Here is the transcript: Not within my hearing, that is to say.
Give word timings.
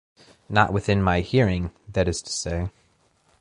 Not 0.49 0.73
within 0.73 1.03
my 1.03 1.19
hearing, 1.19 1.69
that 1.89 2.07
is 2.07 2.23
to 2.23 2.31
say. 2.31 2.71